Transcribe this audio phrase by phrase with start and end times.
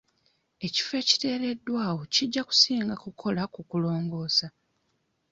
[0.67, 4.47] Ekifo ekiteereddwawo kijja kusinga kukola kukulongoosa.